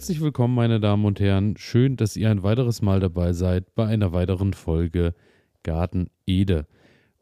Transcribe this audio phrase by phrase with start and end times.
[0.00, 1.58] Herzlich willkommen, meine Damen und Herren.
[1.58, 5.12] Schön, dass ihr ein weiteres Mal dabei seid bei einer weiteren Folge
[5.62, 6.66] Garten Ede.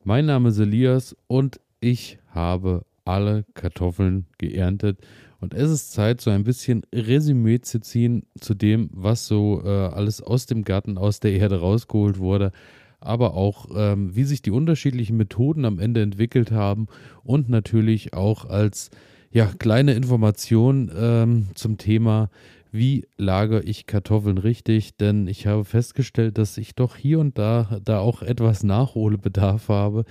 [0.05, 5.01] Mein Name ist Elias und ich habe alle Kartoffeln geerntet.
[5.41, 9.69] Und es ist Zeit, so ein bisschen Resümee zu ziehen zu dem, was so äh,
[9.69, 12.53] alles aus dem Garten, aus der Erde rausgeholt wurde.
[13.01, 16.87] Aber auch, ähm, wie sich die unterschiedlichen Methoden am Ende entwickelt haben.
[17.25, 18.91] Und natürlich auch als
[19.31, 22.31] ja, kleine Information ähm, zum Thema,
[22.71, 27.81] wie lagere ich Kartoffeln richtig, denn ich habe festgestellt, dass ich doch hier und da
[27.85, 30.05] da auch etwas Nachholbedarf habe,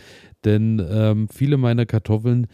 [0.46, 2.48] denn ähm, viele meiner Kartoffeln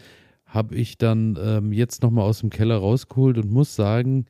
[0.46, 4.26] habe ich dann ähm, jetzt nochmal aus dem Keller rausgeholt und muss sagen,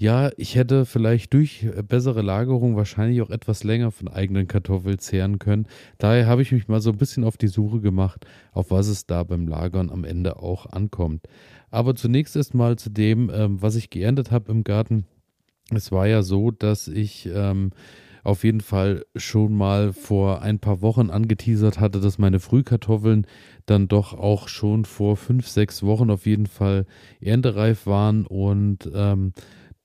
[0.00, 5.38] ja, ich hätte vielleicht durch bessere Lagerung wahrscheinlich auch etwas länger von eigenen Kartoffeln zehren
[5.38, 5.66] können.
[5.98, 9.04] Daher habe ich mich mal so ein bisschen auf die Suche gemacht, auf was es
[9.04, 11.26] da beim Lagern am Ende auch ankommt.
[11.70, 15.04] Aber zunächst erstmal zu dem, ähm, was ich geerntet habe im Garten.
[15.70, 17.72] Es war ja so, dass ich ähm,
[18.24, 23.26] auf jeden Fall schon mal vor ein paar Wochen angeteasert hatte, dass meine Frühkartoffeln
[23.66, 26.86] dann doch auch schon vor fünf, sechs Wochen auf jeden Fall
[27.20, 29.34] erntereif waren und ähm,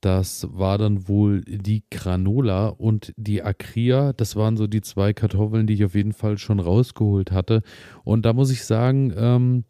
[0.01, 4.13] das war dann wohl die Granola und die Acria.
[4.13, 7.63] Das waren so die zwei Kartoffeln, die ich auf jeden Fall schon rausgeholt hatte.
[8.03, 9.63] Und da muss ich sagen, ähm,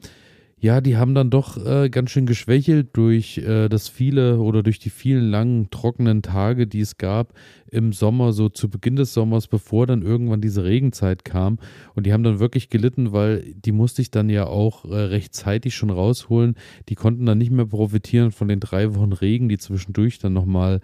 [0.58, 4.80] ja, die haben dann doch äh, ganz schön geschwächelt durch äh, das viele oder durch
[4.80, 7.34] die vielen langen trockenen Tage, die es gab
[7.70, 11.60] im Sommer, so zu Beginn des Sommers, bevor dann irgendwann diese Regenzeit kam.
[11.94, 15.76] Und die haben dann wirklich gelitten, weil die musste ich dann ja auch äh, rechtzeitig
[15.76, 16.56] schon rausholen.
[16.88, 20.80] Die konnten dann nicht mehr profitieren von den drei Wochen Regen, die zwischendurch dann nochmal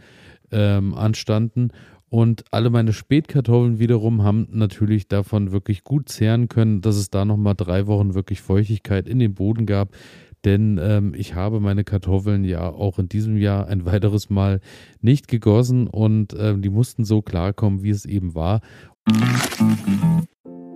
[0.52, 1.72] ähm, anstanden.
[2.12, 7.23] Und alle meine Spätkartoffeln wiederum haben natürlich davon wirklich gut zehren können, dass es da
[7.23, 9.96] nochmal drei Wochen wirklich Feuchtigkeit in den Boden gab.
[10.44, 14.59] Denn ähm, ich habe meine Kartoffeln ja auch in diesem Jahr ein weiteres Mal
[15.00, 18.59] nicht gegossen und ähm, die mussten so klarkommen, wie es eben war.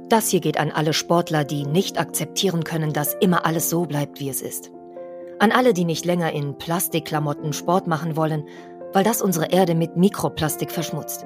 [0.07, 4.21] Das hier geht an alle Sportler, die nicht akzeptieren können, dass immer alles so bleibt,
[4.21, 4.71] wie es ist.
[5.39, 8.45] An alle, die nicht länger in Plastikklamotten Sport machen wollen
[8.95, 11.25] weil das unsere Erde mit Mikroplastik verschmutzt.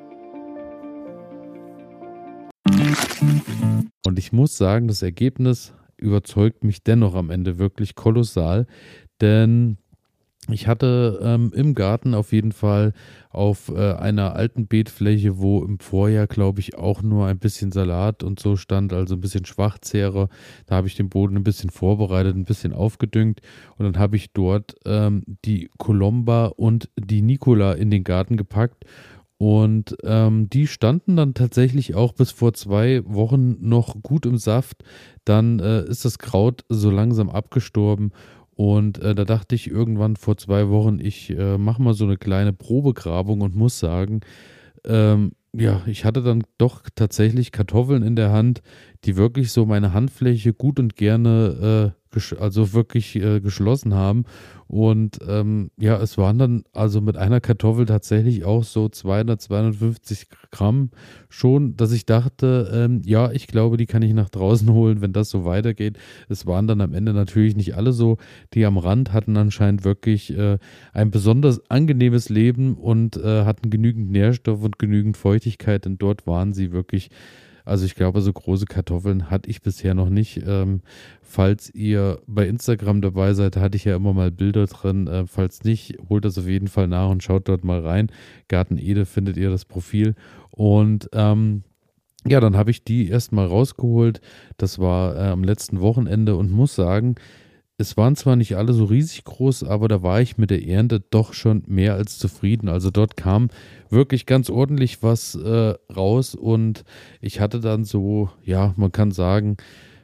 [4.05, 8.65] Und ich muss sagen, das Ergebnis überzeugt mich dennoch am Ende wirklich kolossal,
[9.21, 9.77] denn
[10.49, 12.93] ich hatte ähm, im Garten auf jeden Fall
[13.29, 18.23] auf äh, einer alten Beetfläche, wo im Vorjahr, glaube ich, auch nur ein bisschen Salat
[18.23, 20.29] und so stand, also ein bisschen Schwachzehrer.
[20.65, 23.41] Da habe ich den Boden ein bisschen vorbereitet, ein bisschen aufgedüngt
[23.77, 28.85] und dann habe ich dort ähm, die Colomba und die Nicola in den Garten gepackt.
[29.41, 34.83] Und ähm, die standen dann tatsächlich auch bis vor zwei Wochen noch gut im Saft.
[35.25, 38.11] Dann äh, ist das Kraut so langsam abgestorben
[38.53, 42.17] und äh, da dachte ich irgendwann vor zwei Wochen, ich äh, mache mal so eine
[42.17, 44.21] kleine Probegrabung und muss sagen,
[44.85, 48.61] ähm, ja, ich hatte dann doch tatsächlich Kartoffeln in der Hand,
[49.05, 54.25] die wirklich so meine Handfläche gut und gerne, äh, also wirklich äh, geschlossen haben.
[54.71, 60.27] Und ähm, ja, es waren dann also mit einer Kartoffel tatsächlich auch so 200, 250
[60.49, 60.91] Gramm
[61.27, 65.11] schon, dass ich dachte, ähm, ja, ich glaube, die kann ich nach draußen holen, wenn
[65.11, 65.97] das so weitergeht.
[66.29, 68.15] Es waren dann am Ende natürlich nicht alle so.
[68.53, 70.57] Die am Rand hatten anscheinend wirklich äh,
[70.93, 76.53] ein besonders angenehmes Leben und äh, hatten genügend Nährstoff und genügend Feuchtigkeit, denn dort waren
[76.53, 77.09] sie wirklich
[77.65, 80.41] also ich glaube, so große Kartoffeln hatte ich bisher noch nicht.
[80.45, 80.81] Ähm,
[81.21, 85.07] falls ihr bei Instagram dabei seid, hatte ich ja immer mal Bilder drin.
[85.07, 88.11] Äh, falls nicht, holt das auf jeden Fall nach und schaut dort mal rein.
[88.47, 90.15] Garten Ede findet ihr das Profil.
[90.49, 91.63] Und ähm,
[92.25, 94.21] ja, dann habe ich die erstmal rausgeholt.
[94.57, 97.15] Das war äh, am letzten Wochenende und muss sagen,
[97.81, 101.01] es waren zwar nicht alle so riesig groß, aber da war ich mit der Ernte
[101.09, 102.69] doch schon mehr als zufrieden.
[102.69, 103.49] Also dort kam
[103.89, 106.83] wirklich ganz ordentlich was äh, raus und
[107.19, 109.57] ich hatte dann so, ja, man kann sagen,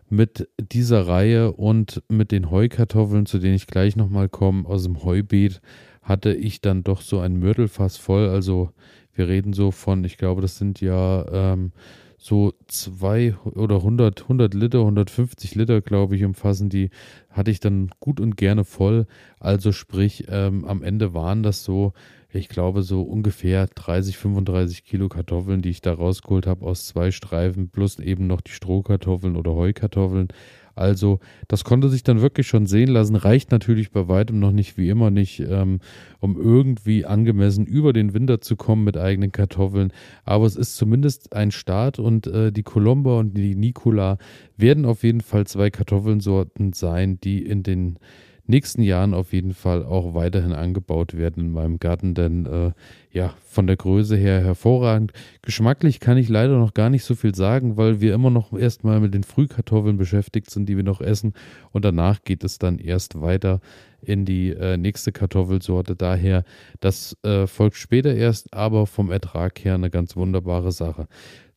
[0.09, 5.03] mit dieser Reihe und mit den Heukartoffeln, zu denen ich gleich nochmal komme, aus dem
[5.03, 5.61] Heubeet,
[6.01, 8.29] hatte ich dann doch so ein Mörtelfass voll.
[8.29, 8.71] Also
[9.13, 11.71] wir reden so von, ich glaube, das sind ja ähm,
[12.17, 16.89] so zwei oder 100, 100 Liter, 150 Liter, glaube ich, umfassen die,
[17.29, 19.05] hatte ich dann gut und gerne voll.
[19.39, 21.93] Also sprich, ähm, am Ende waren das so,
[22.29, 27.11] ich glaube, so ungefähr 30, 35 Kilo Kartoffeln, die ich da rausgeholt habe aus zwei
[27.11, 30.29] Streifen, plus eben noch die Strohkartoffeln oder Heukartoffeln.
[30.77, 34.77] Also das konnte sich dann wirklich schon sehen lassen, reicht natürlich bei weitem noch nicht,
[34.77, 35.79] wie immer nicht, ähm,
[36.19, 39.91] um irgendwie angemessen über den Winter zu kommen mit eigenen Kartoffeln.
[40.25, 44.17] Aber es ist zumindest ein Start und äh, die Colomba und die Nicola
[44.57, 47.99] werden auf jeden Fall zwei Kartoffelsorten sein, die in den
[48.47, 52.71] nächsten Jahren auf jeden Fall auch weiterhin angebaut werden in meinem Garten, denn äh,
[53.11, 55.13] ja, von der Größe her hervorragend.
[55.41, 58.99] Geschmacklich kann ich leider noch gar nicht so viel sagen, weil wir immer noch erstmal
[58.99, 61.33] mit den Frühkartoffeln beschäftigt sind, die wir noch essen
[61.71, 63.59] und danach geht es dann erst weiter
[64.01, 65.95] in die äh, nächste Kartoffelsorte.
[65.95, 66.43] Daher,
[66.79, 71.07] das äh, folgt später erst, aber vom Ertrag her eine ganz wunderbare Sache.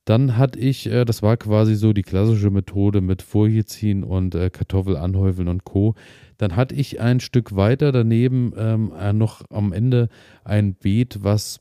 [0.05, 4.35] Dann hatte ich, äh, das war quasi so die klassische Methode mit Folie ziehen und
[4.35, 5.94] äh, Kartoffel anhäufeln und Co.
[6.38, 10.08] Dann hatte ich ein Stück weiter daneben ähm, äh, noch am Ende
[10.43, 11.61] ein Beet, was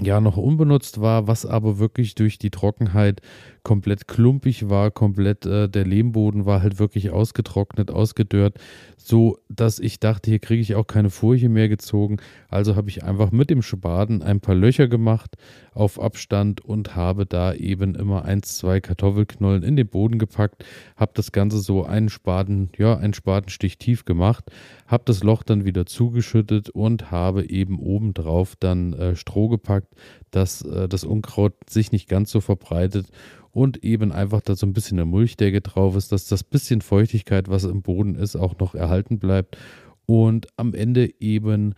[0.00, 3.22] ja noch unbenutzt war, was aber wirklich durch die Trockenheit
[3.66, 8.60] komplett klumpig war, komplett äh, der Lehmboden war halt wirklich ausgetrocknet, ausgedörrt,
[8.96, 12.18] so dass ich dachte, hier kriege ich auch keine Furche mehr gezogen.
[12.48, 15.36] Also habe ich einfach mit dem Spaten ein paar Löcher gemacht
[15.72, 20.64] auf Abstand und habe da eben immer eins, zwei Kartoffelknollen in den Boden gepackt,
[20.96, 24.44] habe das Ganze so einen Spaten, ja, einen Spatenstich tief gemacht,
[24.86, 29.92] habe das Loch dann wieder zugeschüttet und habe eben obendrauf dann äh, Stroh gepackt,
[30.30, 33.08] dass äh, das Unkraut sich nicht ganz so verbreitet
[33.56, 37.48] und eben einfach da so ein bisschen eine Mulchdecke drauf ist, dass das bisschen Feuchtigkeit,
[37.48, 39.56] was im Boden ist, auch noch erhalten bleibt
[40.04, 41.72] und am Ende eben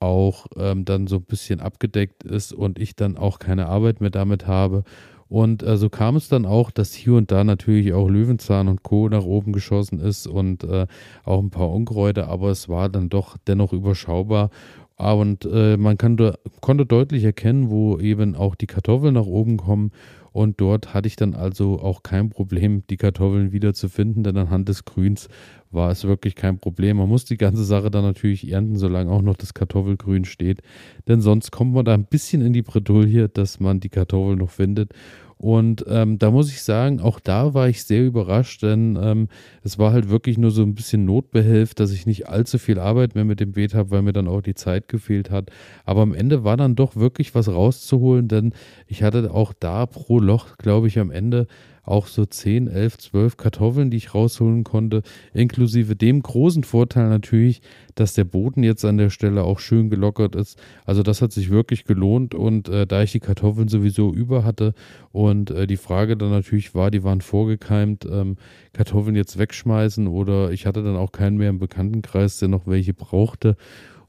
[0.00, 4.08] auch ähm, dann so ein bisschen abgedeckt ist und ich dann auch keine Arbeit mehr
[4.08, 4.84] damit habe.
[5.28, 8.82] Und äh, so kam es dann auch, dass hier und da natürlich auch Löwenzahn und
[8.82, 9.10] Co.
[9.10, 10.86] nach oben geschossen ist und äh,
[11.24, 14.48] auch ein paar Unkräuter, aber es war dann doch dennoch überschaubar.
[14.96, 16.16] Und äh, man kann,
[16.60, 19.92] konnte deutlich erkennen, wo eben auch die Kartoffeln nach oben kommen
[20.38, 24.36] und dort hatte ich dann also auch kein Problem, die Kartoffeln wieder zu finden, denn
[24.36, 25.28] anhand des Grüns
[25.72, 26.98] war es wirklich kein Problem.
[26.98, 30.62] Man muss die ganze Sache dann natürlich ernten, solange auch noch das Kartoffelgrün steht.
[31.08, 34.50] Denn sonst kommt man da ein bisschen in die Bredouille, dass man die Kartoffeln noch
[34.50, 34.92] findet.
[35.38, 39.28] Und ähm, da muss ich sagen, auch da war ich sehr überrascht, denn ähm,
[39.62, 43.14] es war halt wirklich nur so ein bisschen Notbehelf, dass ich nicht allzu viel Arbeit
[43.14, 45.50] mehr mit dem Beet habe, weil mir dann auch die Zeit gefehlt hat.
[45.84, 48.52] Aber am Ende war dann doch wirklich was rauszuholen, denn
[48.88, 51.46] ich hatte auch da pro Loch, glaube ich, am Ende
[51.88, 55.02] auch so 10, 11, 12 Kartoffeln, die ich rausholen konnte,
[55.32, 57.62] inklusive dem großen Vorteil natürlich,
[57.94, 60.58] dass der Boden jetzt an der Stelle auch schön gelockert ist.
[60.84, 64.74] Also das hat sich wirklich gelohnt und äh, da ich die Kartoffeln sowieso über hatte
[65.12, 68.36] und äh, die Frage dann natürlich war, die waren vorgekeimt, ähm,
[68.72, 72.94] Kartoffeln jetzt wegschmeißen oder ich hatte dann auch keinen mehr im Bekanntenkreis, der noch welche
[72.94, 73.56] brauchte.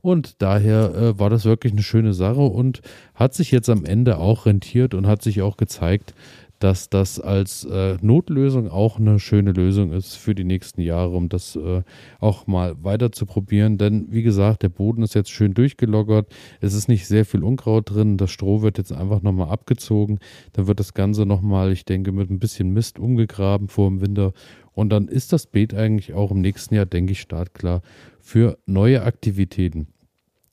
[0.01, 2.81] Und daher äh, war das wirklich eine schöne Sache und
[3.15, 6.13] hat sich jetzt am Ende auch rentiert und hat sich auch gezeigt,
[6.59, 11.29] dass das als äh, Notlösung auch eine schöne Lösung ist für die nächsten Jahre, um
[11.29, 11.83] das äh,
[12.19, 13.77] auch mal weiter zu probieren.
[13.77, 16.27] Denn wie gesagt, der Boden ist jetzt schön durchgelockert.
[16.59, 18.17] Es ist nicht sehr viel Unkraut drin.
[18.17, 20.19] Das Stroh wird jetzt einfach nochmal abgezogen.
[20.53, 24.33] Dann wird das Ganze nochmal, ich denke, mit ein bisschen Mist umgegraben vor dem Winter.
[24.73, 27.81] Und dann ist das Beet eigentlich auch im nächsten Jahr, denke ich, startklar
[28.19, 29.87] für neue Aktivitäten.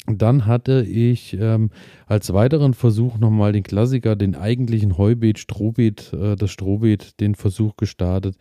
[0.07, 1.71] Dann hatte ich ähm,
[2.07, 7.77] als weiteren Versuch nochmal den Klassiker, den eigentlichen Heubeet, Strohbeet, äh, das Strohbeet, den Versuch
[7.77, 8.37] gestartet,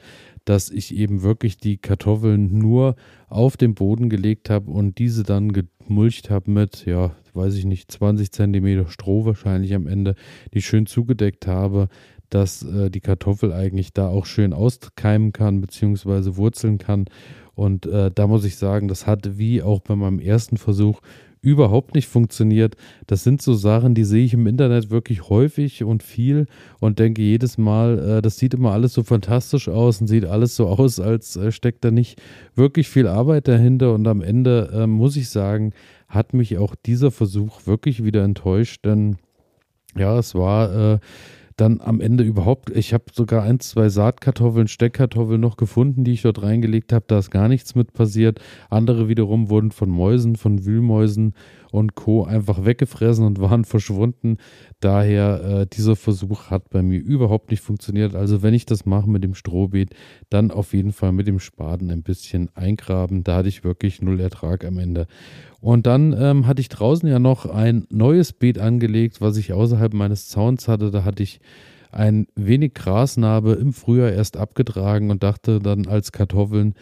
[0.45, 2.95] dass ich eben wirklich die Kartoffeln nur
[3.29, 7.91] auf den Boden gelegt habe und diese dann gemulcht habe mit, ja, weiß ich nicht,
[7.91, 10.15] 20 Zentimeter Stroh wahrscheinlich am Ende,
[10.53, 11.89] die schön zugedeckt habe,
[12.29, 17.05] dass äh, die Kartoffel eigentlich da auch schön auskeimen kann, beziehungsweise wurzeln kann.
[17.55, 21.01] Und äh, da muss ich sagen, das hat wie auch bei meinem ersten Versuch
[21.46, 22.75] überhaupt nicht funktioniert.
[23.06, 26.48] Das sind so Sachen, die sehe ich im Internet wirklich häufig und viel
[26.80, 30.56] und denke jedes Mal, äh, das sieht immer alles so fantastisch aus und sieht alles
[30.56, 32.20] so aus, als äh, steckt da nicht
[32.56, 33.94] wirklich viel Arbeit dahinter.
[33.94, 35.74] Und am Ende äh, muss ich sagen,
[36.10, 39.18] hat mich auch dieser Versuch wirklich wieder enttäuscht, denn
[39.96, 41.00] ja, es war äh,
[41.56, 46.22] dann am Ende überhaupt, ich habe sogar ein, zwei Saatkartoffeln, Steckkartoffeln noch gefunden, die ich
[46.22, 47.06] dort reingelegt habe.
[47.08, 48.40] Da ist gar nichts mit passiert.
[48.70, 51.34] Andere wiederum wurden von Mäusen, von Wühlmäusen
[51.75, 52.24] und Co.
[52.24, 54.38] einfach weggefressen und waren verschwunden.
[54.79, 58.15] Daher, äh, dieser Versuch hat bei mir überhaupt nicht funktioniert.
[58.15, 59.94] Also, wenn ich das mache mit dem Strohbeet,
[60.29, 63.24] dann auf jeden Fall mit dem Spaten ein bisschen eingraben.
[63.24, 65.08] Da hatte ich wirklich null Ertrag am Ende.
[65.62, 69.94] Und dann ähm, hatte ich draußen ja noch ein neues Beet angelegt, was ich außerhalb
[69.94, 70.91] meines Zauns hatte.
[70.91, 71.39] Da hatte ich
[71.91, 76.75] ein wenig Grasnarbe im Frühjahr erst abgetragen und dachte dann als Kartoffeln,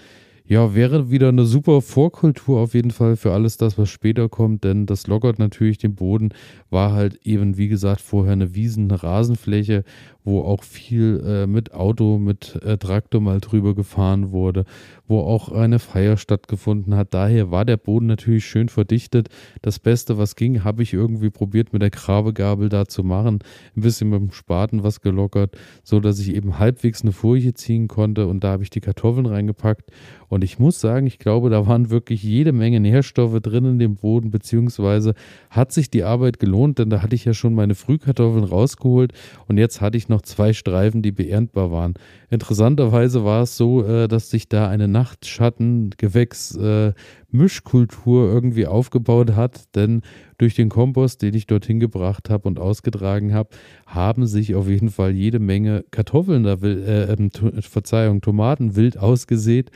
[0.45, 4.65] ja, wäre wieder eine super Vorkultur auf jeden Fall für alles das, was später kommt,
[4.65, 6.33] denn das lockert natürlich den Boden,
[6.69, 9.85] war halt eben, wie gesagt, vorher eine Wiesen, eine Rasenfläche,
[10.25, 14.65] wo auch viel äh, mit Auto, mit äh, Traktor mal drüber gefahren wurde,
[15.07, 17.13] wo auch eine Feier stattgefunden hat.
[17.13, 19.29] Daher war der Boden natürlich schön verdichtet.
[19.62, 23.39] Das Beste, was ging, habe ich irgendwie probiert mit der Grabegabel da zu machen,
[23.75, 27.88] ein bisschen mit dem Spaten was gelockert, so dass ich eben halbwegs eine Furche ziehen
[27.88, 29.91] konnte und da habe ich die Kartoffeln reingepackt
[30.33, 33.95] und ich muss sagen, ich glaube, da waren wirklich jede Menge Nährstoffe drin in dem
[33.95, 35.13] Boden, beziehungsweise
[35.51, 39.13] hat sich die Arbeit gelohnt, denn da hatte ich ja schon meine Frühkartoffeln rausgeholt
[39.47, 41.93] und jetzt hatte ich noch zwei Streifen, die beerntbar waren.
[42.31, 46.93] Interessanterweise war es so, äh, dass sich da eine Nachtschattengewächs äh,
[47.33, 50.01] Mischkultur irgendwie aufgebaut hat, denn
[50.37, 53.49] durch den Kompost, den ich dorthin gebracht habe und ausgetragen habe,
[53.85, 59.71] haben sich auf jeden Fall jede Menge Kartoffeln, äh, äh, Verzeihung, Tomaten wild ausgesät.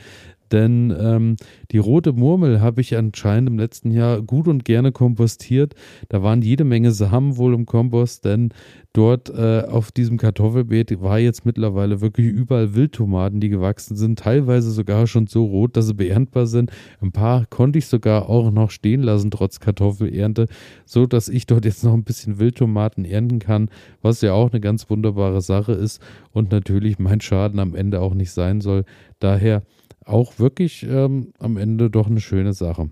[0.52, 1.36] Denn ähm,
[1.70, 5.74] die rote Murmel habe ich anscheinend im letzten Jahr gut und gerne kompostiert.
[6.08, 8.50] Da waren jede Menge Samen wohl im Kompost, denn
[8.92, 14.18] dort äh, auf diesem Kartoffelbeet war jetzt mittlerweile wirklich überall Wildtomaten, die gewachsen sind.
[14.18, 16.70] Teilweise sogar schon so rot, dass sie beerntbar sind.
[17.00, 20.46] Ein paar konnte ich sogar auch noch stehen lassen, trotz Kartoffelernte,
[20.84, 23.70] so dass ich dort jetzt noch ein bisschen Wildtomaten ernten kann,
[24.02, 26.00] was ja auch eine ganz wunderbare Sache ist
[26.32, 28.84] und natürlich mein Schaden am Ende auch nicht sein soll.
[29.18, 29.62] Daher
[30.04, 32.90] auch wirklich ähm, am Ende doch eine schöne Sache.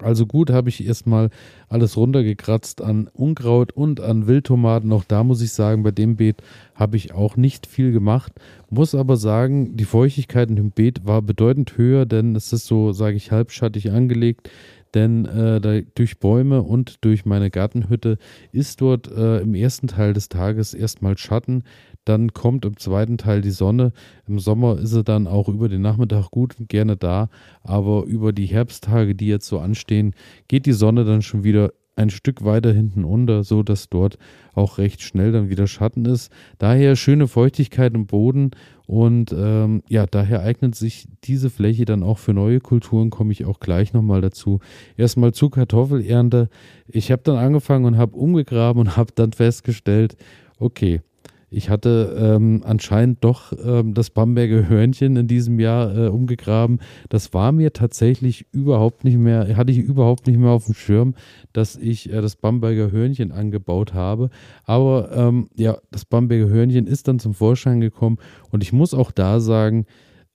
[0.00, 1.30] Also gut habe ich erstmal
[1.68, 4.92] alles runtergekratzt an Unkraut und an Wildtomaten.
[4.92, 6.42] Auch da muss ich sagen, bei dem Beet
[6.74, 8.32] habe ich auch nicht viel gemacht.
[8.70, 12.92] Muss aber sagen, die Feuchtigkeit in dem Beet war bedeutend höher, denn es ist so,
[12.92, 14.50] sage ich, halbschattig angelegt.
[14.94, 18.18] Denn äh, durch Bäume und durch meine Gartenhütte
[18.52, 21.64] ist dort äh, im ersten Teil des Tages erstmal Schatten.
[22.08, 23.92] Dann kommt im zweiten Teil die Sonne.
[24.26, 27.28] Im Sommer ist sie dann auch über den Nachmittag gut und gerne da.
[27.62, 30.14] Aber über die Herbsttage, die jetzt so anstehen,
[30.48, 34.18] geht die Sonne dann schon wieder ein Stück weiter hinten unter, so dass dort
[34.54, 36.32] auch recht schnell dann wieder Schatten ist.
[36.58, 38.52] Daher schöne Feuchtigkeit im Boden
[38.86, 43.44] und ähm, ja, daher eignet sich diese Fläche dann auch für neue Kulturen, komme ich
[43.44, 44.60] auch gleich nochmal dazu.
[44.96, 46.48] Erstmal zu Kartoffelernte.
[46.86, 50.16] Ich habe dann angefangen und habe umgegraben und habe dann festgestellt,
[50.58, 51.02] okay,
[51.50, 56.78] ich hatte ähm, anscheinend doch ähm, das Bamberger Hörnchen in diesem Jahr äh, umgegraben.
[57.08, 61.14] Das war mir tatsächlich überhaupt nicht mehr, hatte ich überhaupt nicht mehr auf dem Schirm,
[61.52, 64.28] dass ich äh, das Bamberger Hörnchen angebaut habe.
[64.64, 68.18] Aber ähm, ja, das Bamberger Hörnchen ist dann zum Vorschein gekommen
[68.50, 69.86] und ich muss auch da sagen,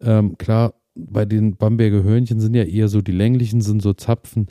[0.01, 4.47] ähm, klar, bei den Bamberger Hörnchen sind ja eher so die länglichen, sind so Zapfen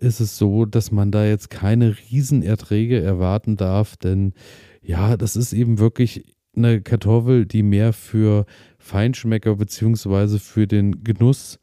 [0.00, 4.32] ist es so, dass man da jetzt keine Riesenerträge erwarten darf, denn
[4.88, 6.24] ja, das ist eben wirklich
[6.56, 8.46] eine Kartoffel, die mehr für
[8.78, 11.60] Feinschmecker beziehungsweise für den Genuss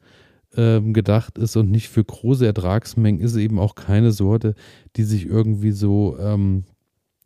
[0.56, 4.54] ähm, gedacht ist und nicht für große Ertragsmengen, ist eben auch keine Sorte,
[4.94, 6.66] die sich irgendwie so ähm,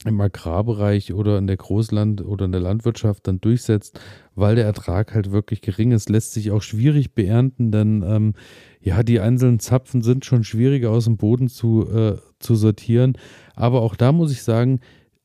[0.07, 4.00] im Agrarbereich oder in der Großland- oder in der Landwirtschaft dann durchsetzt,
[4.35, 8.33] weil der Ertrag halt wirklich gering ist, lässt sich auch schwierig beernten, denn ähm,
[8.80, 13.19] ja, die einzelnen Zapfen sind schon schwieriger aus dem Boden zu, äh, zu sortieren.
[13.54, 14.80] Aber auch da muss ich sagen,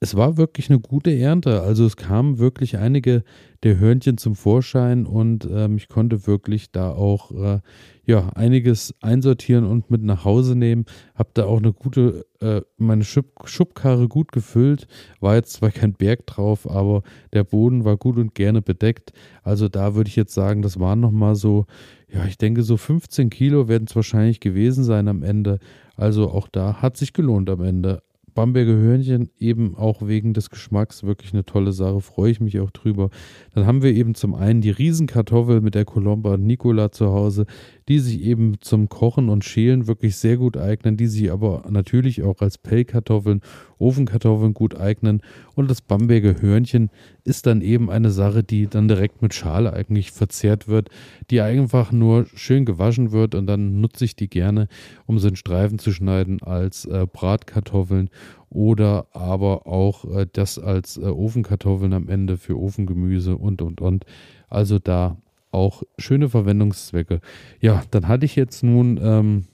[0.06, 1.64] es war wirklich eine gute Ernte.
[1.64, 3.24] Also es kamen wirklich einige
[3.64, 7.60] der Hörnchen zum Vorschein und ähm, ich konnte wirklich da auch äh,
[8.06, 10.86] ja einiges einsortieren und mit nach Hause nehmen.
[11.16, 14.86] Hab da auch eine gute, äh, meine Schub Schubkarre gut gefüllt.
[15.22, 17.02] War jetzt zwar kein Berg drauf, aber
[17.34, 19.12] der Boden war gut und gerne bedeckt.
[19.42, 21.66] Also da würde ich jetzt sagen, das waren nochmal so,
[22.14, 25.58] ja, ich denke so 15 Kilo werden es wahrscheinlich gewesen sein am Ende.
[25.96, 28.04] Also auch da hat sich gelohnt am Ende.
[28.36, 32.70] Bamberger Hörnchen eben auch wegen des Geschmacks wirklich eine tolle Sache, freue ich mich auch
[32.70, 33.10] drüber.
[33.54, 37.46] Dann haben wir eben zum einen die Riesenkartoffel mit der Colomba Nicola zu Hause,
[37.88, 42.24] die sich eben zum Kochen und Schälen wirklich sehr gut eignen, die sich aber natürlich
[42.24, 43.42] auch als Pellkartoffeln,
[43.78, 45.22] Ofenkartoffeln gut eignen.
[45.54, 46.90] Und das Bamberger Hörnchen
[47.24, 50.90] ist dann eben eine Sache, die dann direkt mit Schale eigentlich verzehrt wird,
[51.30, 54.68] die einfach nur schön gewaschen wird und dann nutze ich die gerne,
[55.06, 58.10] um sie in Streifen zu schneiden als äh, Bratkartoffeln
[58.50, 64.06] oder aber auch äh, das als äh, Ofenkartoffeln am Ende für Ofengemüse und und und.
[64.48, 65.18] Also da
[65.56, 67.22] auch schöne Verwendungszwecke.
[67.60, 69.46] Ja, dann hatte ich jetzt nun ähm,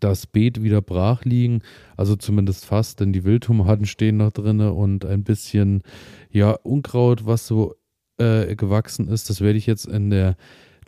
[0.00, 1.62] das Beet wieder brach liegen,
[1.96, 5.82] also zumindest fast, denn die Wildtomaten stehen noch drin und ein bisschen
[6.30, 7.74] ja Unkraut, was so
[8.18, 9.30] äh, gewachsen ist.
[9.30, 10.36] Das werde ich jetzt in der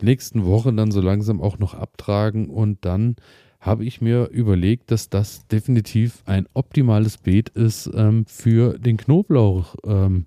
[0.01, 3.15] nächsten Woche dann so langsam auch noch abtragen und dann
[3.59, 9.75] habe ich mir überlegt, dass das definitiv ein optimales Beet ist ähm, für den Knoblauch,
[9.85, 10.25] ähm,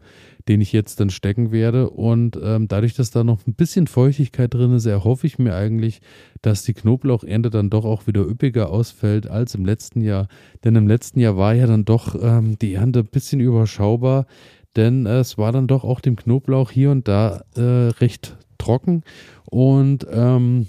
[0.49, 1.91] den ich jetzt dann stecken werde.
[1.91, 6.01] Und ähm, dadurch, dass da noch ein bisschen Feuchtigkeit drin ist, erhoffe ich mir eigentlich,
[6.41, 10.29] dass die Knoblauchernte dann doch auch wieder üppiger ausfällt als im letzten Jahr.
[10.65, 14.27] Denn im letzten Jahr war ja dann doch ähm, die Ernte ein bisschen überschaubar,
[14.77, 19.03] denn äh, es war dann doch auch dem Knoblauch hier und da äh, recht trocken.
[19.51, 20.67] Und ähm,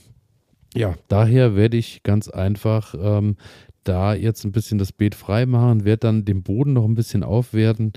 [0.75, 3.37] ja, daher werde ich ganz einfach ähm,
[3.83, 7.23] da jetzt ein bisschen das Beet frei machen, werde dann den Boden noch ein bisschen
[7.23, 7.93] aufwerten,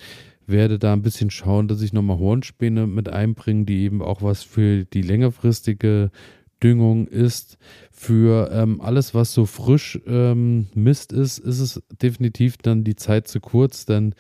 [0.49, 4.43] werde da ein bisschen schauen, dass ich nochmal Hornspäne mit einbringe, die eben auch was
[4.43, 6.11] für die längerfristige
[6.63, 7.59] Düngung ist.
[7.91, 13.29] Für ähm, alles, was so frisch ähm, Mist ist, ist es definitiv dann die Zeit
[13.29, 14.15] zu kurz, denn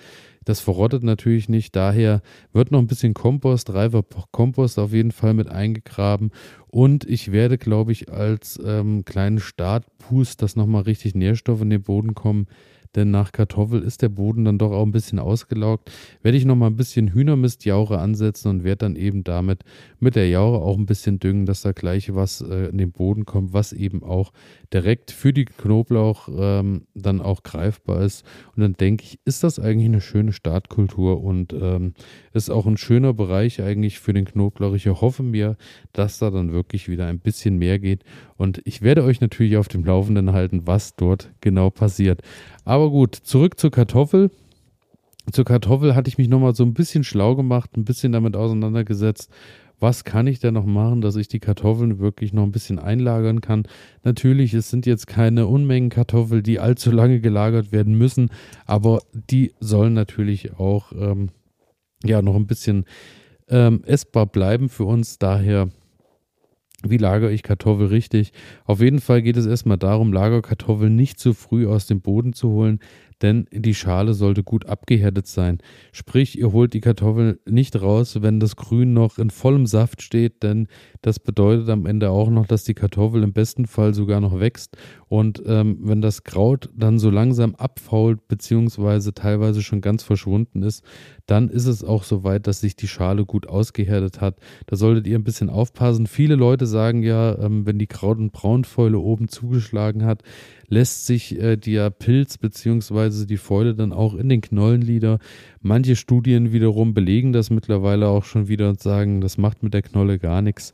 [0.47, 1.75] das verrottet natürlich nicht.
[1.75, 6.31] Daher wird noch ein bisschen Kompost, reifer Kompost auf jeden Fall mit eingegraben.
[6.69, 11.83] Und ich werde, glaube ich, als ähm, kleinen Startpust, dass nochmal richtig Nährstoffe in den
[11.83, 12.47] Boden kommen,
[12.97, 15.91] denn nach Kartoffel ist der Boden dann doch auch ein bisschen ausgelaugt.
[16.23, 19.63] Werde ich noch mal ein bisschen Hühnermistjaure ansetzen und werde dann eben damit
[20.01, 23.27] mit der Jaure auch ein bisschen düngen, dass da gleich was äh, in den Boden
[23.27, 24.33] kommt, was eben auch
[24.73, 28.25] direkt für die Knoblauch ähm, dann auch greifbar ist.
[28.55, 31.95] Und dann denke ich, ist das eigentlich eine schöne Startkultur und ähm,
[32.33, 34.75] ist auch ein schöner Bereich eigentlich für den Knoblauch.
[34.75, 35.57] Ich hoffe mir,
[35.93, 38.05] dass da dann wirklich wieder ein bisschen mehr geht.
[38.37, 42.21] Und ich werde euch natürlich auf dem Laufenden halten, was dort genau passiert.
[42.65, 44.31] Aber gut, zurück zur Kartoffel.
[45.33, 49.31] Zur Kartoffel hatte ich mich nochmal so ein bisschen schlau gemacht, ein bisschen damit auseinandergesetzt.
[49.79, 53.43] Was kann ich denn noch machen, dass ich die Kartoffeln wirklich noch ein bisschen einlagern
[53.43, 53.67] kann?
[54.05, 58.31] Natürlich, es sind jetzt keine Unmengen Kartoffeln, die allzu lange gelagert werden müssen,
[58.65, 61.31] aber die sollen natürlich auch ähm,
[62.05, 62.87] ja noch ein bisschen
[63.49, 65.19] ähm, essbar bleiben für uns.
[65.19, 65.69] Daher
[66.83, 68.33] wie lagere ich Kartoffel richtig?
[68.65, 72.51] Auf jeden Fall geht es erstmal darum, Lagerkartoffeln nicht zu früh aus dem Boden zu
[72.51, 72.81] holen,
[73.23, 75.59] denn die Schale sollte gut abgehärtet sein.
[75.93, 80.43] Sprich, ihr holt die Kartoffel nicht raus, wenn das Grün noch in vollem Saft steht,
[80.43, 80.69] denn
[81.07, 84.77] das bedeutet am Ende auch noch, dass die Kartoffel im besten Fall sogar noch wächst.
[85.07, 90.83] Und ähm, wenn das Kraut dann so langsam abfault, beziehungsweise teilweise schon ganz verschwunden ist,
[91.27, 94.41] dann ist es auch so weit, dass sich die Schale gut ausgehärtet hat.
[94.67, 96.09] Da solltet ihr ein bisschen aufpassen.
[96.09, 100.25] Viele Leute sagen ja, ähm, wenn die Kraut- und Braunfäule oben zugeschlagen hat,
[100.69, 103.27] lässt sich äh, der Pilz bzw.
[103.27, 105.21] die Fäule dann auch in den Knollenlieder.
[105.67, 109.83] Manche Studien wiederum belegen das mittlerweile auch schon wieder und sagen, das macht mit der
[109.83, 110.73] Knolle gar nichts.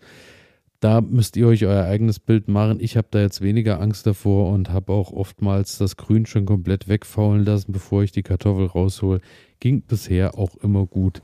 [0.80, 2.76] Da müsst ihr euch euer eigenes Bild machen.
[2.78, 6.88] Ich habe da jetzt weniger Angst davor und habe auch oftmals das Grün schon komplett
[6.88, 9.22] wegfaulen lassen, bevor ich die Kartoffel raushole.
[9.60, 11.22] Ging bisher auch immer gut.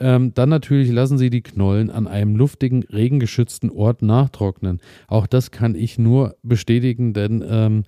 [0.00, 4.80] Ähm, dann natürlich lassen Sie die Knollen an einem luftigen, regengeschützten Ort nachtrocknen.
[5.06, 7.84] Auch das kann ich nur bestätigen, denn ähm,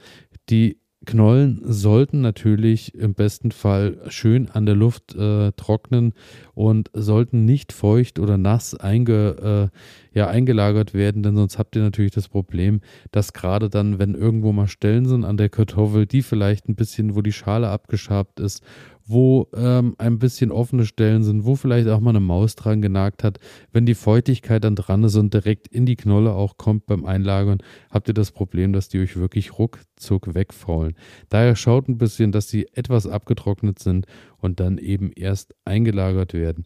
[0.50, 6.12] die Knollen sollten natürlich im besten Fall schön an der Luft äh, trocknen
[6.54, 11.82] und sollten nicht feucht oder nass einge, äh, ja, eingelagert werden, denn sonst habt ihr
[11.82, 12.80] natürlich das Problem,
[13.12, 17.14] dass gerade dann, wenn irgendwo mal Stellen sind an der Kartoffel, die vielleicht ein bisschen,
[17.14, 18.62] wo die Schale abgeschabt ist
[19.06, 23.22] wo ähm, ein bisschen offene Stellen sind, wo vielleicht auch mal eine Maus dran genagt
[23.22, 23.38] hat.
[23.72, 27.58] Wenn die Feuchtigkeit dann dran ist und direkt in die Knolle auch kommt beim Einlagern,
[27.90, 30.94] habt ihr das Problem, dass die euch wirklich ruckzuck wegfaulen.
[31.28, 34.06] Daher schaut ein bisschen, dass sie etwas abgetrocknet sind
[34.38, 36.64] und dann eben erst eingelagert werden.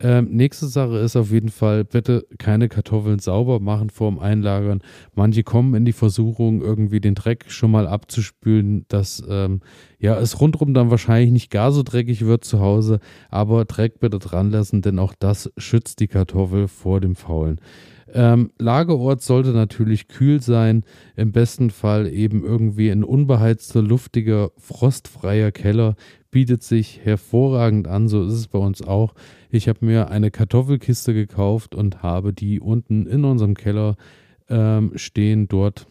[0.00, 4.82] Ähm, nächste Sache ist auf jeden Fall, bitte keine Kartoffeln sauber machen vor dem Einlagern.
[5.14, 9.60] Manche kommen in die Versuchung, irgendwie den Dreck schon mal abzuspülen, dass ähm,
[9.98, 14.18] ja, es rundherum dann wahrscheinlich nicht gar so dreckig wird zu Hause, aber Dreck bitte
[14.18, 17.60] dran lassen, denn auch das schützt die Kartoffel vor dem Faulen.
[18.12, 20.84] Ähm, Lagerort sollte natürlich kühl sein,
[21.16, 25.96] im besten Fall eben irgendwie ein unbeheizter, luftiger, frostfreier Keller
[26.30, 29.14] bietet sich hervorragend an, so ist es bei uns auch.
[29.50, 33.96] Ich habe mir eine Kartoffelkiste gekauft und habe die unten in unserem Keller
[34.48, 35.46] ähm, stehen.
[35.46, 35.86] Dort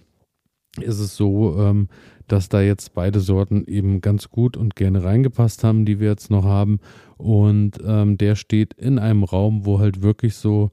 [0.79, 1.89] ist es so, ähm,
[2.27, 6.31] dass da jetzt beide Sorten eben ganz gut und gerne reingepasst haben, die wir jetzt
[6.31, 6.79] noch haben.
[7.17, 10.71] Und ähm, der steht in einem Raum, wo halt wirklich so,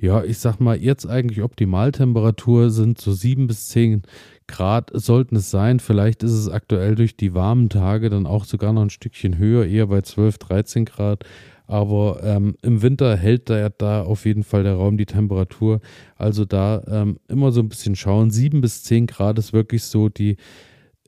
[0.00, 4.02] ja, ich sag mal, jetzt eigentlich Optimaltemperatur sind so sieben bis zehn
[4.46, 5.78] Grad sollten es sein.
[5.78, 9.64] Vielleicht ist es aktuell durch die warmen Tage dann auch sogar noch ein Stückchen höher,
[9.64, 11.24] eher bei 12, 13 Grad.
[11.66, 15.80] Aber ähm, im Winter hält da, da auf jeden Fall der Raum die Temperatur.
[16.16, 18.30] Also da ähm, immer so ein bisschen schauen.
[18.30, 20.36] 7 bis 10 Grad ist wirklich so die,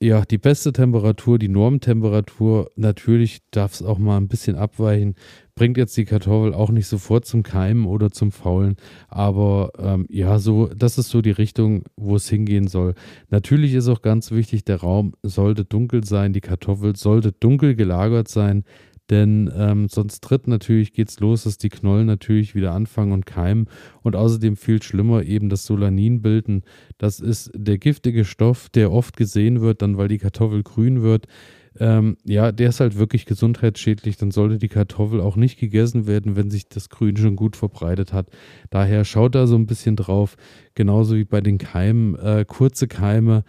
[0.03, 2.71] ja, die beste Temperatur, die Normtemperatur.
[2.77, 5.15] Natürlich darf es auch mal ein bisschen abweichen
[5.55, 8.77] bringt jetzt die Kartoffel auch nicht sofort zum Keimen oder zum Faulen.
[9.09, 12.95] Aber ähm, ja, so, das ist so die Richtung, wo es hingehen soll.
[13.31, 18.29] Natürlich ist auch ganz wichtig, der Raum sollte dunkel sein, die Kartoffel sollte dunkel gelagert
[18.29, 18.65] sein.
[19.13, 23.67] Denn ähm, sonst tritt natürlich, geht's los, dass die Knollen natürlich wieder anfangen und keimen
[24.01, 26.63] und außerdem viel schlimmer eben das Solanin bilden.
[26.97, 31.27] Das ist der giftige Stoff, der oft gesehen wird, dann weil die Kartoffel grün wird.
[31.79, 34.17] Ähm, ja, der ist halt wirklich gesundheitsschädlich.
[34.17, 38.15] Dann sollte die Kartoffel auch nicht gegessen werden, wenn sich das Grün schon gut verbreitet
[38.15, 38.29] hat.
[38.71, 40.37] Daher schaut da so ein bisschen drauf.
[40.75, 42.15] Genauso wie bei den Keimen.
[42.17, 43.45] Äh, kurze Keime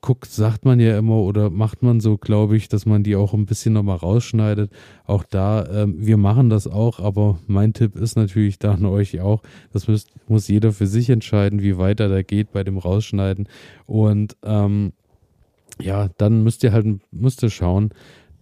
[0.00, 3.34] guckt, sagt man ja immer oder macht man so, glaube ich, dass man die auch
[3.34, 4.70] ein bisschen nochmal rausschneidet.
[5.06, 9.20] Auch da, ähm, wir machen das auch, aber mein Tipp ist natürlich da an euch
[9.20, 12.78] auch, das müsst, muss jeder für sich entscheiden, wie weit er da geht bei dem
[12.78, 13.48] Rausschneiden.
[13.86, 14.92] Und ähm,
[15.80, 17.90] ja, dann müsst ihr halt, müsst ihr schauen,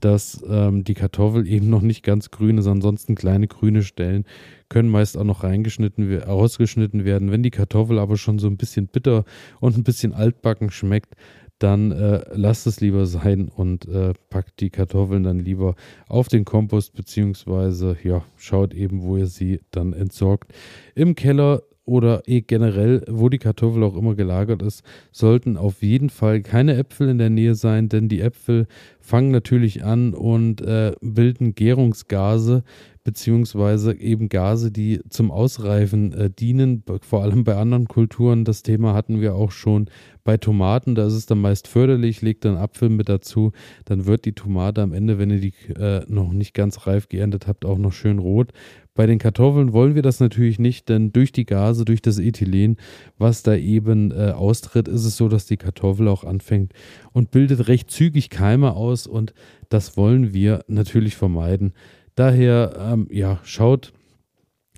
[0.01, 2.67] dass ähm, die Kartoffel eben noch nicht ganz grün ist.
[2.67, 4.25] Ansonsten kleine grüne Stellen
[4.69, 7.31] können meist auch noch reingeschnitten, ausgeschnitten werden.
[7.31, 9.25] Wenn die Kartoffel aber schon so ein bisschen bitter
[9.61, 11.15] und ein bisschen altbacken schmeckt,
[11.59, 15.75] dann äh, lasst es lieber sein und äh, packt die Kartoffeln dann lieber
[16.07, 20.53] auf den Kompost, beziehungsweise ja, schaut eben, wo ihr sie dann entsorgt.
[20.95, 26.11] Im Keller oder eh generell, wo die Kartoffel auch immer gelagert ist, sollten auf jeden
[26.11, 28.67] Fall keine Äpfel in der Nähe sein, denn die Äpfel
[29.01, 32.65] fangen natürlich an und äh, bilden Gärungsgase,
[33.07, 38.45] beziehungsweise eben Gase, die zum Ausreifen äh, dienen, vor allem bei anderen Kulturen.
[38.45, 39.89] Das Thema hatten wir auch schon
[40.25, 43.53] bei Tomaten, da ist es dann meist förderlich, legt dann Apfel mit dazu,
[43.85, 47.47] dann wird die Tomate am Ende, wenn ihr die äh, noch nicht ganz reif geerntet
[47.47, 48.51] habt, auch noch schön rot.
[48.97, 52.77] Bei den Kartoffeln wollen wir das natürlich nicht, denn durch die Gase, durch das Ethylen,
[53.19, 56.73] was da eben äh, austritt, ist es so, dass die Kartoffel auch anfängt
[57.13, 59.33] und bildet recht zügig Keime aus und
[59.69, 61.73] das wollen wir natürlich vermeiden.
[62.17, 63.93] Daher, ähm, ja, schaut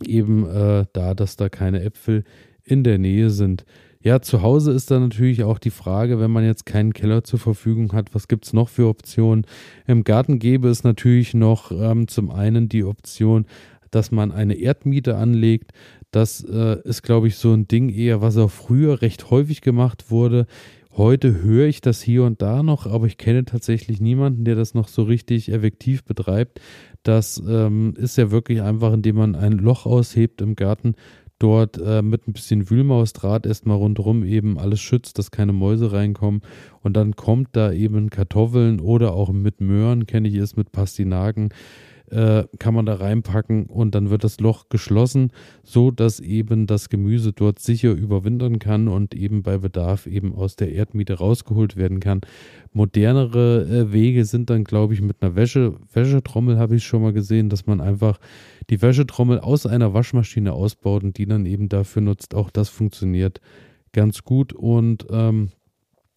[0.04, 2.24] eben äh, da, dass da keine Äpfel
[2.62, 3.64] in der Nähe sind.
[4.00, 7.38] Ja, zu Hause ist da natürlich auch die Frage, wenn man jetzt keinen Keller zur
[7.38, 9.44] Verfügung hat, was gibt es noch für Optionen?
[9.86, 13.46] Im Garten gäbe es natürlich noch ähm, zum einen die Option,
[13.90, 15.72] dass man eine Erdmiete anlegt.
[16.10, 20.10] Das äh, ist, glaube ich, so ein Ding eher, was auch früher recht häufig gemacht
[20.10, 20.46] wurde.
[20.98, 24.74] Heute höre ich das hier und da noch, aber ich kenne tatsächlich niemanden, der das
[24.74, 26.60] noch so richtig effektiv betreibt.
[27.04, 30.96] Das ähm, ist ja wirklich einfach, indem man ein Loch aushebt im Garten,
[31.38, 36.40] dort äh, mit ein bisschen Wühlmausdraht erstmal rundherum eben alles schützt, dass keine Mäuse reinkommen.
[36.80, 41.50] Und dann kommt da eben Kartoffeln oder auch mit Möhren, kenne ich es, mit Pastinaken
[42.10, 46.88] äh, kann man da reinpacken und dann wird das Loch geschlossen, so dass eben das
[46.88, 52.00] Gemüse dort sicher überwintern kann und eben bei Bedarf eben aus der Erdmiete rausgeholt werden
[52.00, 52.20] kann.
[52.72, 57.12] Modernere äh, Wege sind dann, glaube ich, mit einer Wäsche, Wäschetrommel habe ich schon mal
[57.12, 58.18] gesehen, dass man einfach
[58.70, 62.34] die Wäschetrommel aus einer Waschmaschine ausbaut und die dann eben dafür nutzt.
[62.34, 63.40] Auch das funktioniert
[63.92, 65.50] ganz gut und ähm,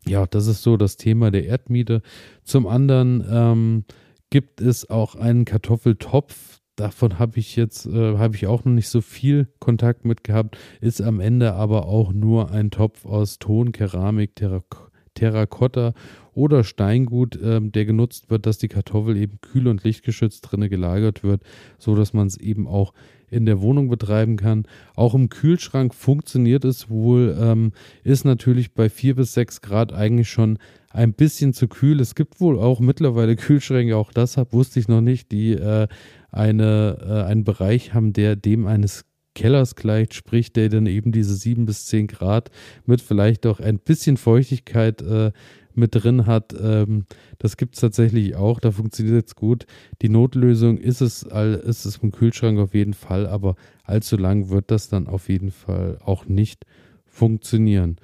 [0.08, 2.02] ja, das ist so das Thema der Erdmiete.
[2.44, 3.84] Zum anderen ähm,
[4.32, 6.60] gibt es auch einen Kartoffeltopf.
[6.76, 10.58] Davon habe ich jetzt, äh, habe ich auch noch nicht so viel Kontakt mit gehabt.
[10.80, 15.94] Ist am Ende aber auch nur ein Topf aus Ton, Keramik, Terrak Terrakotta
[16.34, 21.22] oder Steingut, äh, der genutzt wird, dass die Kartoffel eben kühl und lichtgeschützt drinne gelagert
[21.22, 21.44] wird,
[21.78, 22.94] so dass man es eben auch
[23.32, 24.66] in der Wohnung betreiben kann.
[24.96, 27.72] Auch im Kühlschrank funktioniert es wohl, ähm,
[28.04, 32.00] ist natürlich bei 4 bis 6 Grad eigentlich schon ein bisschen zu kühl.
[32.02, 35.88] Es gibt wohl auch mittlerweile Kühlschränke, auch das hab, wusste ich noch nicht, die äh,
[36.32, 41.36] eine, äh, einen Bereich haben, der dem eines Kellers gleicht, sprich, der dann eben diese
[41.36, 42.52] 7 bis 10 Grad
[42.86, 45.32] mit vielleicht auch ein bisschen Feuchtigkeit äh,
[45.76, 46.54] mit drin hat.
[46.60, 47.06] Ähm,
[47.38, 49.66] das gibt es tatsächlich auch, da funktioniert es gut.
[50.02, 54.72] Die Notlösung ist es, ist es im Kühlschrank auf jeden Fall, aber allzu lang wird
[54.72, 56.66] das dann auf jeden Fall auch nicht
[57.06, 57.98] funktionieren.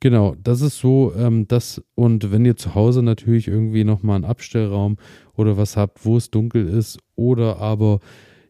[0.00, 4.24] Genau, das ist so, ähm, das und wenn ihr zu Hause natürlich irgendwie nochmal einen
[4.24, 4.96] Abstellraum
[5.36, 7.98] oder was habt, wo es dunkel ist oder aber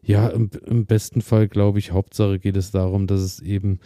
[0.03, 3.79] ja, im, im besten Fall glaube ich, Hauptsache geht es darum, dass es eben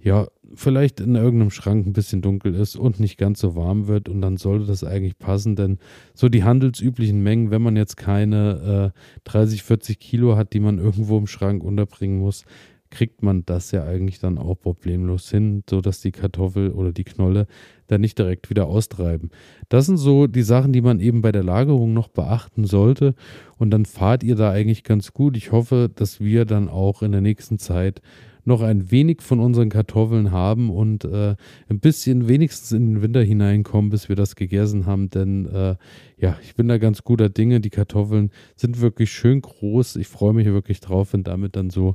[0.00, 4.08] ja, vielleicht in irgendeinem Schrank ein bisschen dunkel ist und nicht ganz so warm wird
[4.08, 5.78] und dann sollte das eigentlich passen, denn
[6.14, 10.78] so die handelsüblichen Mengen, wenn man jetzt keine äh, 30, 40 Kilo hat, die man
[10.78, 12.44] irgendwo im Schrank unterbringen muss,
[12.90, 17.46] kriegt man das ja eigentlich dann auch problemlos hin, sodass die Kartoffel oder die Knolle
[17.86, 19.30] dann nicht direkt wieder austreiben.
[19.68, 23.14] Das sind so die Sachen, die man eben bei der Lagerung noch beachten sollte.
[23.58, 25.36] Und dann fahrt ihr da eigentlich ganz gut.
[25.36, 28.00] Ich hoffe, dass wir dann auch in der nächsten Zeit
[28.48, 31.36] noch ein wenig von unseren Kartoffeln haben und äh,
[31.68, 35.10] ein bisschen wenigstens in den Winter hineinkommen, bis wir das gegessen haben.
[35.10, 35.76] Denn äh,
[36.16, 37.60] ja, ich bin da ganz guter Dinge.
[37.60, 39.96] Die Kartoffeln sind wirklich schön groß.
[39.96, 41.94] Ich freue mich wirklich drauf, wenn damit dann so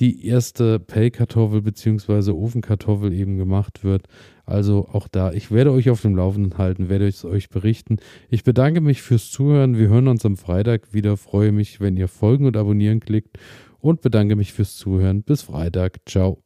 [0.00, 2.30] die erste Pellkartoffel bzw.
[2.30, 4.08] Ofenkartoffel eben gemacht wird.
[4.46, 7.98] Also auch da, ich werde euch auf dem Laufenden halten, werde es euch berichten.
[8.30, 9.78] Ich bedanke mich fürs Zuhören.
[9.78, 11.18] Wir hören uns am Freitag wieder.
[11.18, 13.38] Freue mich, wenn ihr folgen und abonnieren klickt
[13.80, 15.22] und bedanke mich fürs Zuhören.
[15.22, 16.00] Bis Freitag.
[16.06, 16.42] Ciao.